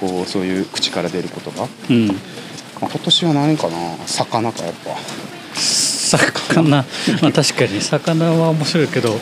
[0.00, 2.08] こうそういう口から出る言葉、うん。
[2.08, 2.16] まあ、
[2.80, 3.76] 今年は何かな？
[4.06, 4.90] 魚かやっぱ。
[5.54, 6.84] 魚。
[7.22, 9.18] まあ確かに魚は面白いけど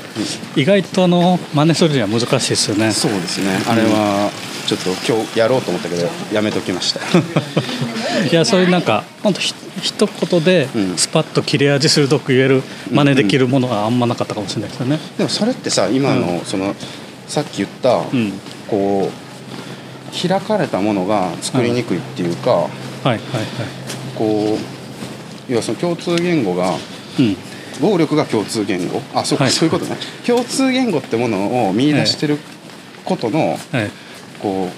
[0.56, 2.90] 意外とあの真似するには難しいですよね。
[2.92, 3.62] そうですね。
[3.68, 4.30] あれは
[4.66, 7.00] ちょっと今日やろうと思ったけどやめときました。
[8.30, 10.96] いやそういうなんか本当ひ一言でうん。
[10.96, 14.98] スパッと切れ味鋭く言える真似できるものはあんまなかったかもしれないですよね。
[15.18, 16.74] でもそれってさ今のうその、
[17.28, 18.32] さっき言った、うん。
[18.68, 22.68] こう開かれたものが作りにくいっていうか、はい
[23.04, 23.20] はいはい。
[24.14, 24.58] こ
[25.48, 26.74] う要はその共通言語が
[27.18, 27.36] うん。
[27.80, 29.02] 暴力が共通言語？
[29.14, 29.52] あそうか、はい。
[29.52, 29.96] そういうことね。
[30.26, 32.38] 共通言語ってものを見出してる
[33.04, 33.90] ことの、はい
[34.44, 34.68] こ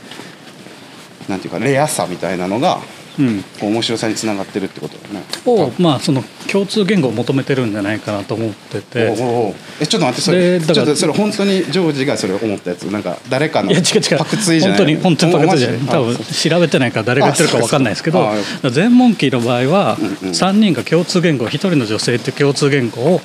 [1.29, 2.79] うなんていうかレアさみたいなのが
[3.19, 5.23] うん、こう面白さにつながってるってことだよね。
[5.47, 9.09] をまあその共通言語を求めてるんじゃないかなと思ってて。
[9.19, 12.83] おえちょっと待ってそれちょっとそれ本当にジョージがそれ思ったやつ？
[12.91, 14.19] なんか誰かのいや違う違う。
[14.19, 14.77] パクツイじゃない？
[14.77, 15.81] 本当に本当にパクツイじゃない。
[15.81, 18.31] 多分調べてないから誰が言ってるか分かんないですけど
[18.71, 20.13] 全問記の場合はうんうん。
[20.33, 23.23] 3人が共通言語1人の女性っていう共通言語を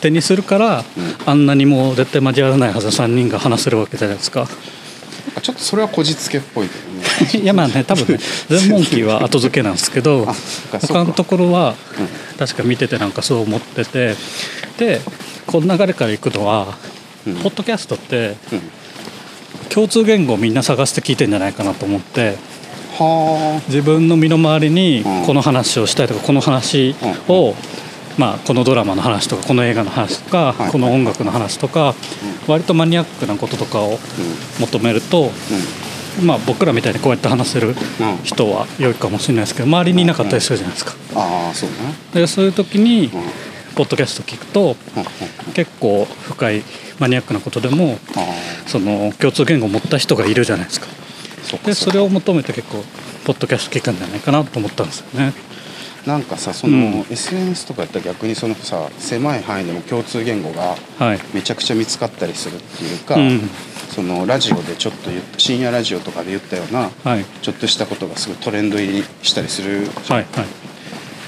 [0.00, 0.82] 手にするから
[1.26, 4.48] あんなにもう絶対交わらないはず3人が話せるわけじゃないですか。
[5.42, 7.42] ちょっとそれはこじつけっぽいけどね。
[7.42, 10.26] いやまあね多分ね 全問記は後付けなんですけど
[10.80, 12.08] 他のところはうん。
[12.38, 14.16] 確か見ててなんかそう思ってて
[14.78, 15.00] で
[15.46, 16.78] この流れからいくのは、
[17.26, 17.34] うん。
[17.36, 18.62] ポッドキャストってうん。
[19.68, 22.36] 共通言語をみんな探して聞いてんじゃないかなと思って
[22.98, 25.26] は自分の身の回りにうん。
[25.26, 26.94] この話をしたいとかこの話
[27.28, 27.54] を、
[28.18, 30.70] まあ、このドラマの話とかこの映画の話とか、はい。
[30.70, 31.94] この音楽の話とか、
[32.46, 35.30] 割とマニアックなこととかをあ求めると、
[36.20, 36.26] うん。
[36.26, 37.74] まあ、僕らみたいにこうやって話せるうん。
[38.24, 40.92] 人は良いかもしれないですけど周りにいなかったりするじゃないですか。
[41.14, 41.76] ああそうね
[42.12, 43.10] でそういう時に
[43.74, 45.52] ポッドキャスト聞くとうん。
[45.52, 46.62] 結構深い
[46.98, 47.98] マニアックなことでも
[48.66, 50.88] その共通言語を持った人がいるじゃないですか。
[51.64, 52.84] でそれを求めて結構
[53.24, 55.32] ポッドキャスト聞くんじゃないかなと思ったんですよね。
[56.06, 57.06] なんかさその、うん。
[57.10, 63.50] SNS とかやったら逆にそのさ狭い範囲でも共通言語がはい、めちゃくちゃ見つかったりするっていうか、うん。
[63.90, 67.24] そのラジオでちょっと深夜ラジオとかで言ったようなはい。
[67.42, 70.46] ちょっとしたことがすごいトレンド入りしたりするはいはい。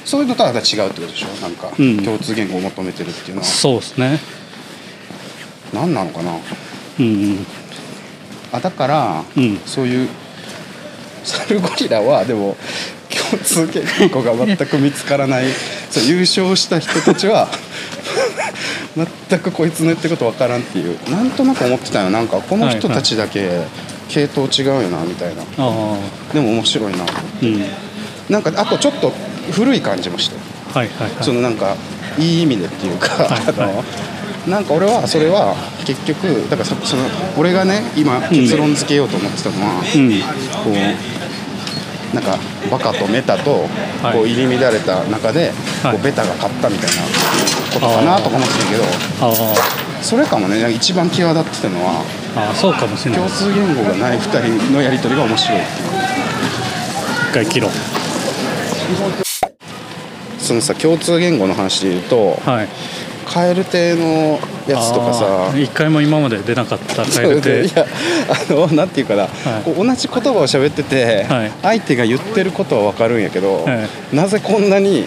[0.05, 1.29] そういうのとはまた違うってことでしょ？
[1.43, 2.03] なんか、うん。
[2.05, 3.47] 共通言語を求めてるっていうのは。
[3.47, 4.19] そうですね。
[5.73, 6.33] 何なのかな？
[6.99, 7.47] うん。
[8.53, 9.59] あだから、うん。
[9.59, 10.09] そういう
[11.25, 12.57] サルゴリラはでも
[13.33, 15.47] 共通言語が全く見つからない。
[15.90, 17.49] そう優勝した人たちは
[18.95, 20.99] 全くこいつの言ってることわからんっていう。
[21.11, 22.11] なんとなく思ってたよ。
[22.11, 23.62] なんかこの人たちだけ
[24.09, 25.42] 系統違うよなみたいな。
[25.42, 26.35] ああ。
[26.35, 27.05] でも面白いな
[27.42, 27.62] うん。
[28.29, 29.11] なんかあとちょっと
[29.53, 30.37] 古い感じもして。
[30.75, 31.25] はいはいはい。
[31.25, 31.77] そのなんか
[32.18, 33.42] いい意味でっていうか、はい。
[33.49, 33.85] あの
[34.47, 35.55] なんか俺はそれは
[35.87, 37.05] 結局だからそその
[37.38, 40.11] 俺がね今結論付けようと思ってたのは、うん。
[40.64, 41.12] こう
[42.14, 42.38] なんか
[42.70, 43.64] バカとメタと
[44.03, 47.03] はいこう入り乱れた中で、はいこうベタが勝ったみたいな
[47.75, 48.85] ことかなとか思ってたけど
[49.20, 52.05] あそれかもね一番際立ってたのは
[52.37, 53.20] あそうかもしれない。
[53.20, 55.88] 共通言語がない2人のやり取りが面白いっていう
[57.31, 57.70] 一回切ろう。
[60.38, 62.68] そのさ共通言語の話で言うとはい。
[63.27, 65.53] 蛙亭のやつとかさ。
[65.57, 67.65] 一回も今まで出なかったカそエル亭。
[67.65, 67.87] いや
[68.49, 69.29] あのなんていうかな、い。
[69.65, 71.53] こう同じ言葉を喋ってて、はい。
[71.63, 75.05] 相手が言ってることは分かるんやけど、はなぜこんなに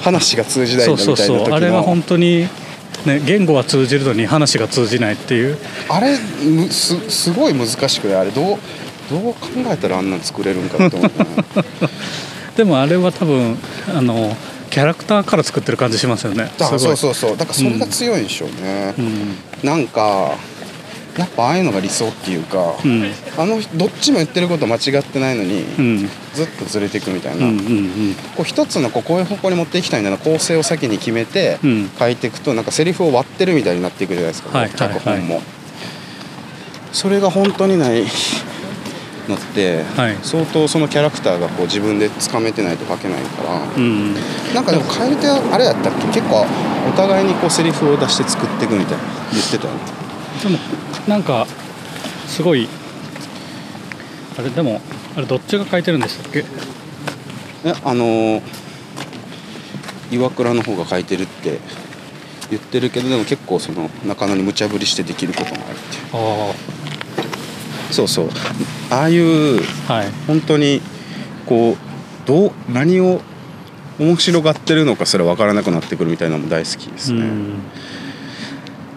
[0.00, 1.44] 話が通じないんだみたいな時の。
[1.44, 2.48] そうあれは本当に
[3.06, 5.58] ね言語は通じるのに話が通じないっていう。
[5.88, 8.58] あれむすすごい難しくてあれどう
[9.10, 11.26] どう考えたらあんなん作れるんかなと思って、ね、
[12.56, 13.56] でもあれは多分
[13.94, 14.36] あの
[14.70, 16.50] キャラクターから作ってる感じしますよね。
[16.58, 16.94] だからすごい。
[16.94, 17.36] うそそうそう。
[17.36, 19.36] だからそれが強いんでしょうね、うん。
[19.62, 20.36] なんか
[21.16, 23.10] やっぱああいうのが理想っていうか、うん。
[23.36, 26.08] あのどっちも言ってること間違ってないのに、うん。
[26.34, 31.90] ずっとずれていくみたいな、うんうんこう一つのこうこういう方向に持っていきたいみたいな構成を先に決めてうん。
[31.98, 34.94] 書いていくとなんかセリフを割ってるみたいになっていくじゃないですか、はいはいはい。
[34.94, 35.42] 脚本も、
[36.92, 38.04] それが本当にない
[39.28, 40.16] のって、はい。
[40.22, 44.14] 相当そのキャラクターがこう自分でつかめてないと書けないから、うん
[44.54, 46.20] なんかでも蛙亭はあれやったっけ？
[46.20, 46.46] 結構
[46.88, 49.80] お互いにこうセリフを出して作っていくみたいな言ってたよね。
[50.42, 50.58] でも
[51.06, 51.46] なんか
[52.26, 52.68] すごい
[54.38, 54.80] あれでも
[55.16, 56.44] あれどっちが書いてるんでしたっけ？
[57.64, 58.42] えあのー
[60.10, 61.58] 岩倉の方が書いてるって
[62.50, 66.02] 言ってるけどでも結構その中野に無茶ぶりしてできることもあるっていう。
[66.14, 66.54] あ
[67.90, 68.28] そうそう。
[68.90, 70.08] ああいうあはい。
[70.26, 70.80] 本当に
[71.46, 71.76] こう
[72.26, 73.20] どう何を
[73.98, 77.54] 面白がってるのかすら分からなくなってくるみたいなのも大好きですね、うん。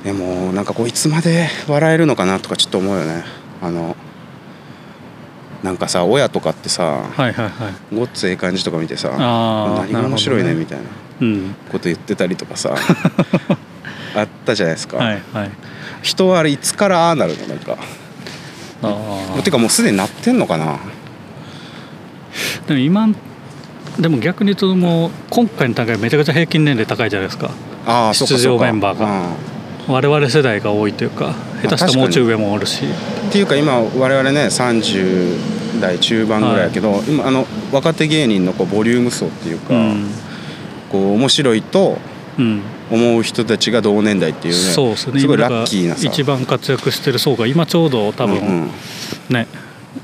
[0.03, 3.23] でもなんかこういつまで笑えるのかなとかちょっと思うよね。
[3.61, 3.95] あの
[5.63, 7.95] なんかさ親とかってさはいはいはい。
[7.95, 10.53] ごっつええ感じとか見てさ何が面白いね。
[10.53, 10.85] みたいな
[11.21, 11.55] うん。
[11.71, 12.75] こと言ってたりとかさ
[14.15, 15.51] あったじゃないですか、はいはい。
[16.01, 17.47] 人はあれいつからああなるの？
[17.47, 17.77] なんか
[18.83, 20.79] ああてかもうすでになってんのかな？
[22.67, 23.09] でも今
[23.99, 27.51] でも逆に言うともう今回の大会めちゃくちゃ平均年齢高いじゃないですか。
[27.85, 29.05] ああそうか出場メンバーが。
[29.05, 29.51] うん
[29.87, 32.85] 我々世代が多いというか下手したらもうちょい上もおるし。
[32.85, 40.07] っていうか今我々ね30代中盤ぐらいやけど、今あの若手芸人のこうボリューム層っていうか、うん、
[40.91, 41.97] こう面白いと
[42.37, 44.59] うん、思う人たちが同年代っていうね。
[44.59, 45.19] そうですね。
[45.21, 46.07] すごいラッキーなさ。
[46.07, 48.71] 一番活躍してる層が今ちょうど多分、うんうん。
[49.29, 49.47] ね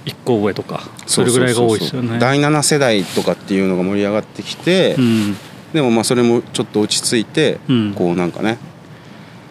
[0.05, 2.17] 一個上とかそれぐらいが多いですよね。
[2.19, 5.37] 第7世代とかっていうのが盛り上がってきて、うん。
[5.73, 7.93] でもまあそれもちょっと落ち着いて、うん。
[7.93, 8.57] こうなんかね。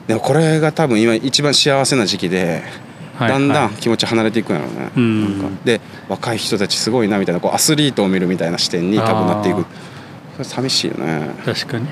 [0.06, 2.62] でもこれが多分今一番幸せな時期で、
[3.16, 5.42] はいだんだんはい気持ち離れていくんやろうね、うん。
[5.42, 5.58] なんか。
[5.64, 9.64] で若い人たちすごいなみたいなこうアスリートを見るみたいな視点に多分なっていく。
[10.44, 11.86] 寂しいよね、確かに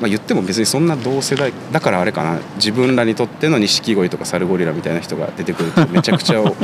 [0.00, 6.54] まあ、言っても別にそんな同世代だからあれかな自分らにとっての錦鯉とかサルゴリラみたいな人が出てくるとめちゃくちゃ 応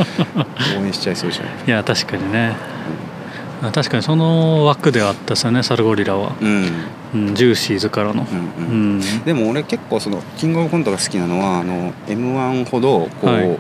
[0.85, 1.53] 援しちゃいそうじゃない？
[1.66, 2.53] いや確かにね。
[3.73, 6.66] 確かにその枠ではあったですよねサルゴリラは、うん。
[7.14, 8.27] うん、ジューシーズからの。
[8.59, 8.99] うんううん。
[8.99, 13.59] んでも俺結構そのキングオブコントが好きなのはあの m 1ほどこう、はい。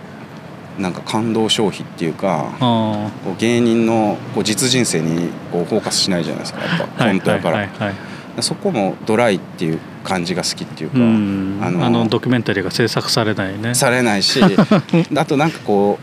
[0.78, 7.94] なんか感動消費っていうかあこう芸人のこう実人生にこうフォーカスしないじゃないですかやっぱあコントやから、はいはいはい
[8.40, 11.58] そこもドライっていう感じが好きっていうか、うん。
[11.62, 13.74] ああののドキュメンタリーが制作されないね。
[13.74, 14.40] されないし
[15.16, 15.98] あとなんかこ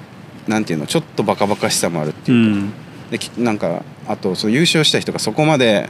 [0.47, 2.71] うなんていうのちょっとバカバカしさもあるってういうか、ん。
[3.11, 5.89] できなんかあとその優勝した人がそこまで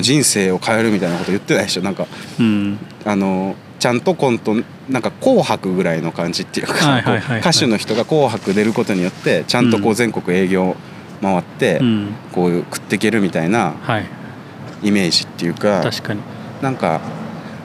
[0.00, 1.82] 人生を変えるみたいなこと言ってないでしょ。
[1.82, 2.06] なんか
[2.38, 2.78] うん。
[3.04, 4.56] あのちゃんとコント
[4.88, 6.74] なんか「紅白」ぐらいの感じっていうか、
[7.38, 10.76] 歌手の人が「紅白」出ることによってちゃんとこううん全国営業
[11.22, 12.08] 回って、うん。
[12.32, 14.04] こう食っていけるみたいなはい
[14.82, 16.20] イメージっていうか確かに。
[16.62, 17.00] なんか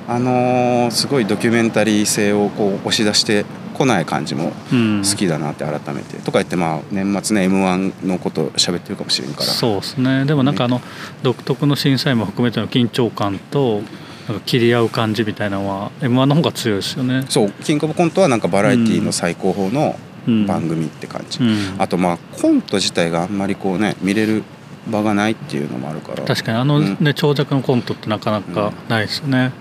[0.08, 5.02] あのーすごいドキュメンタリー性をこう押し出してこない感じもうん。
[5.04, 9.46] 好きだなって改めて、とか言ってまあ年末ね m 1のこと喋ってるかもしれんから。
[9.46, 10.26] そうですね。
[10.26, 10.82] でもなんかあの
[11.24, 13.82] 独特の審査員も含めての緊張感と
[14.28, 17.26] なんか切り合う感じみたいなのは m 1の方が強いですよね。
[17.30, 17.52] そう。
[17.64, 19.96] キングオブコントはなんかバラエティーの最高峰の
[20.28, 20.46] うん。
[20.46, 24.44] 番組って感じ、うんあとまあコント自体があんまりこうね見れる
[24.90, 26.24] 場がないっていうのもあるから。
[26.24, 26.98] 確かにあのうん。
[27.00, 29.52] ね長尺のコントってなかなかないですよね。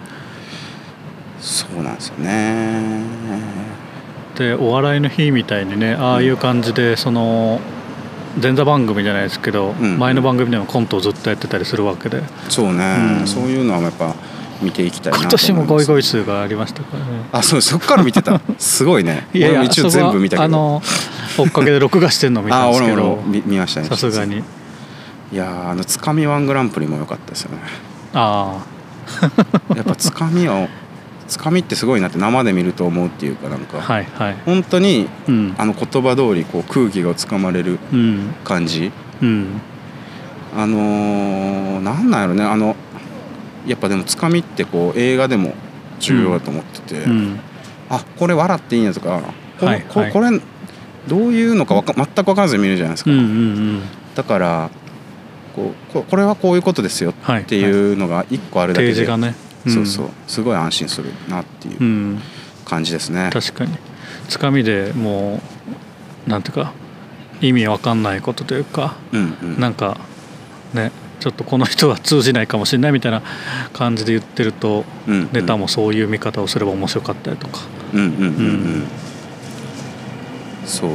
[1.41, 3.03] そうなんですよね。
[4.37, 7.61] でお笑いの日みたいにねああいう感じでその
[8.43, 9.99] 前座番組じゃないですけど、うん。
[9.99, 12.23] 前の番組でもコントをずっとやってたりするわけで。
[12.49, 13.27] そうね、うん。
[13.27, 14.15] そういうのはやっぱ
[14.63, 17.29] 見ていきたいな今と思います年もゴイゴイ数がありましたからね。
[17.31, 18.41] あそうそっから見てた。
[18.59, 19.29] すごいね。
[19.35, 20.45] いやいや俺も一応全部見たけど。
[20.45, 20.83] あの
[21.37, 24.43] 追っかけで録画してんの見たあんですけ 俺も見ましたねさすがに
[25.33, 27.63] いやーあのつかみワングランプリも良かったですよね。
[28.13, 28.65] あ
[29.75, 30.69] やっぱつかみを
[31.27, 34.37] つかみってすごいなって生で見ると思うっていうかなんか、あはいはい。
[34.45, 35.55] 本当にうん。
[35.57, 38.35] あの言葉通りこう空気がつかまれるうん。
[38.45, 38.93] 感じ。
[39.23, 39.47] うん。
[40.55, 42.45] あのー、なんなんやろね。
[42.45, 42.77] あの
[43.67, 45.55] やっぱでもつかみってこう映画でも
[45.99, 47.41] 重要だと思ってて、うん。
[47.89, 49.23] あこれ笑っていいんやとか
[49.59, 49.85] こ,、はいはい。
[49.89, 50.39] ここれ
[51.09, 53.83] どういうのかわか全く分からずに見るじゃないですか、うんうんうん。
[54.15, 54.71] だから
[55.55, 57.43] こうここれはこういうことですよはい。
[57.43, 59.35] っていうのが一個あるだけで、提示がね。
[59.67, 60.11] そうそう。
[60.27, 62.23] すごい安心するなっていううん。
[62.65, 63.77] 感じですね、確かに。
[64.29, 65.41] つかみでも
[66.27, 66.73] うなんていうか
[67.41, 69.61] 意味わかんないことというかうんうん。
[69.61, 69.99] なんか
[70.73, 73.23] ねちょっとこの人は通じないかもしれないみたいな
[73.73, 75.29] 感じで言ってるとうんうん。
[75.33, 77.61] ネタもそういう見方をすれば面白かったりとか。
[77.93, 78.17] うんうんうん。
[78.17, 78.85] うん。
[80.65, 80.91] そう、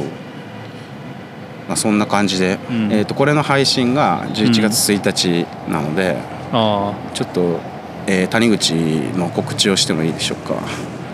[1.68, 2.92] まあ、そんな感じで、うん。
[2.92, 6.16] えー、とこれの配信が11月1日なので、
[6.52, 7.60] あちょっと、
[8.06, 10.54] えー谷口の告知をしてもいいでしょうか。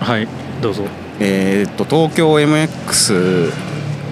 [0.00, 0.28] あはい。
[0.62, 0.84] どうぞ。
[1.20, 3.52] えー、と東京 MX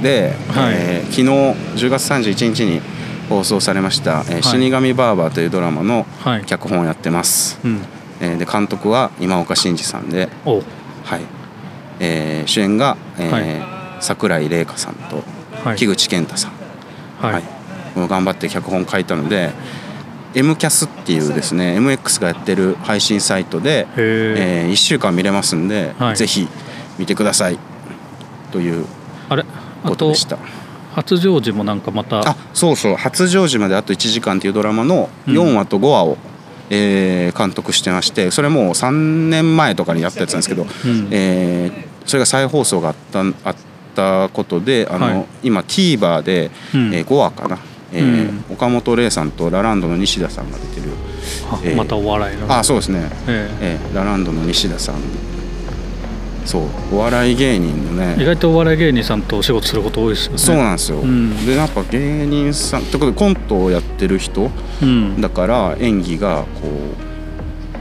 [0.02, 0.74] で、はい。
[0.74, 2.81] えー昨日10月31日に
[3.28, 6.44] 放送されました「えー死神バーバー」というドラマのはい。
[6.44, 7.81] 脚本をやってます、うん。
[8.20, 10.57] えーで監督は今岡真二さんで、お。
[10.57, 11.20] はい。
[12.00, 13.44] えー主演が、えーはい。
[14.00, 15.24] 桜井玲香さんとはい
[15.77, 16.53] 木口健太さん、
[17.20, 17.42] はい、はい。
[18.09, 19.51] 頑張って脚本書いたので
[20.35, 26.16] M キャスっていうですね MX がやってる配信サイトで、へええ1週間見れますんで、はい。
[26.16, 26.48] ぜひ
[26.98, 27.59] 見てください。
[28.51, 28.87] という
[29.85, 30.38] ことでした。
[30.94, 32.20] 初成寺もなんかまた。
[32.20, 36.18] あそうそう「初成寺まであと1時間」っていうドラマの4話と5話を、
[36.70, 38.90] えー監督してましてそれもう3
[39.31, 40.68] 年前とかにやったやつなんですけど、ん。
[41.11, 43.55] えーそれが再放送があったあっ
[43.94, 45.26] たことであの、はい。
[45.44, 46.94] 今 TVer で、うん。
[46.94, 47.59] えー5話かな、
[47.92, 48.44] えーうん。
[48.55, 50.92] 岡本玲さんとラランドの西田さんが出てる
[51.50, 52.52] あえーまたお笑いの。
[52.52, 53.78] あそうですね、ええ。
[53.92, 54.96] ーラランドの西田さん。
[56.44, 58.16] そうお笑い芸人のね。
[58.18, 60.38] え意外とお笑い芸人さんとお仕事すること多いですよね。
[60.38, 61.46] そうなんですよ、うん。
[61.46, 64.50] でやっぱ芸人さんってことでコントをやってる人
[64.83, 65.20] うん。
[65.20, 66.68] だから演技がこ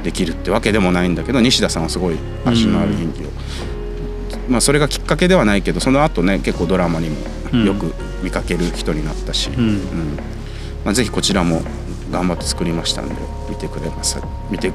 [0.01, 3.27] うできるってわけでもないんだけど西田さんはすごい味のある演技を、
[4.49, 7.17] まあそれがきっかけではないけどその後ね結構ドラマにも
[7.65, 9.79] よく見かける人になったし、うん。
[10.85, 11.61] まあ、ぜひこちらも
[12.11, 13.15] 頑張って作りましたんで
[13.49, 14.19] 見てくれます。
[14.49, 14.71] 見て、え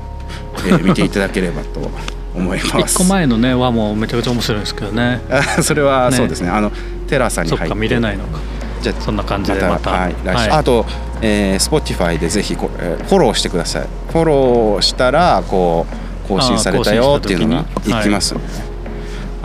[0.73, 1.91] ー 見ていただければと
[2.35, 2.95] 思います。
[2.95, 5.21] 一個前のねはもうめちゃくちゃ面白いですけどね。
[5.31, 6.17] あそれはね。
[6.17, 6.51] そうですね。
[6.51, 6.71] あの
[7.09, 7.77] テラサに入って。
[7.77, 8.39] 見れないのか。
[8.83, 9.91] じゃあそんな感じでまた。
[9.91, 10.37] はい来週。
[10.37, 10.87] はいあと、
[11.23, 13.87] えー、Spotify でぜひこ、えーフォローしてください。
[14.13, 15.87] フォローしたらこ
[16.25, 18.41] う更新されたよっていうのがいきますね、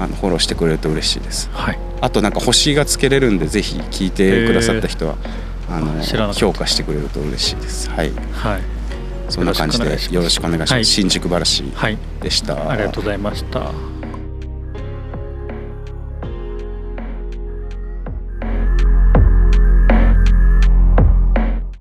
[0.02, 1.50] あのフォローしてくれると嬉しいです。
[1.54, 1.80] はい。
[2.02, 5.16] あとなんか星がつけれるんでぜひ聞いてくださった人は
[5.70, 7.90] あの評価してくれると嬉しいです。
[7.92, 8.12] はい。
[8.34, 8.62] はい。
[9.30, 10.86] そんな感じでよろしくお願いします、はい。
[10.86, 11.98] 新宿話はい。
[12.20, 13.72] でした、ありがとうございました